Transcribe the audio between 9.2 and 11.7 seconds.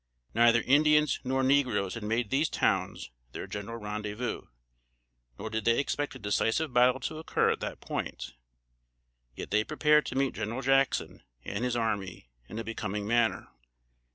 yet they prepared to meet General Jackson, and